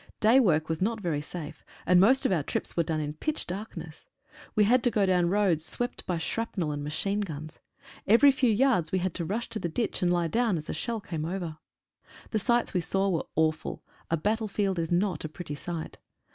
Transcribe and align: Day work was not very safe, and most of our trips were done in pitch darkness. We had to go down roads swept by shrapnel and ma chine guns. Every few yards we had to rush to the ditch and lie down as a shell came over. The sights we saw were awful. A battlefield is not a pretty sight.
Day 0.19 0.39
work 0.39 0.67
was 0.67 0.81
not 0.81 0.99
very 0.99 1.21
safe, 1.21 1.63
and 1.85 1.99
most 1.99 2.25
of 2.25 2.31
our 2.31 2.41
trips 2.41 2.75
were 2.75 2.81
done 2.81 2.99
in 2.99 3.13
pitch 3.13 3.45
darkness. 3.45 4.07
We 4.55 4.63
had 4.63 4.81
to 4.85 4.89
go 4.89 5.05
down 5.05 5.29
roads 5.29 5.63
swept 5.63 6.07
by 6.07 6.17
shrapnel 6.17 6.71
and 6.71 6.83
ma 6.83 6.89
chine 6.89 7.19
guns. 7.19 7.59
Every 8.07 8.31
few 8.31 8.49
yards 8.49 8.91
we 8.91 8.97
had 8.97 9.13
to 9.13 9.25
rush 9.25 9.49
to 9.49 9.59
the 9.59 9.69
ditch 9.69 10.01
and 10.01 10.11
lie 10.11 10.27
down 10.27 10.57
as 10.57 10.67
a 10.69 10.73
shell 10.73 11.01
came 11.01 11.23
over. 11.23 11.59
The 12.31 12.39
sights 12.39 12.73
we 12.73 12.81
saw 12.81 13.09
were 13.09 13.27
awful. 13.35 13.83
A 14.09 14.17
battlefield 14.17 14.79
is 14.79 14.91
not 14.91 15.23
a 15.23 15.29
pretty 15.29 15.53
sight. 15.53 15.99